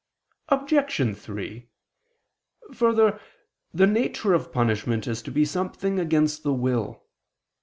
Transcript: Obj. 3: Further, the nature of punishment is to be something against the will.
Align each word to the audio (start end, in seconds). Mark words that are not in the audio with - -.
Obj. 0.49 1.15
3: 1.15 1.69
Further, 2.73 3.19
the 3.71 3.85
nature 3.85 4.33
of 4.33 4.51
punishment 4.51 5.05
is 5.05 5.21
to 5.21 5.29
be 5.31 5.45
something 5.45 5.99
against 5.99 6.41
the 6.41 6.53
will. 6.53 7.03